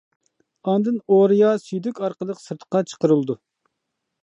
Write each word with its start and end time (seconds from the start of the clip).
ئاندىن 0.71 0.97
ئورىيا 1.17 1.51
سۈيدۈك 1.65 2.03
ئارقىلىق 2.07 2.41
سىرتقا 2.47 2.85
چىقىرىلىدۇ. 2.93 3.39